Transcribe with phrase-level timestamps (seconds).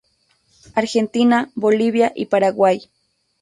[0.73, 2.89] Argentina, Bolivia y Paraguay.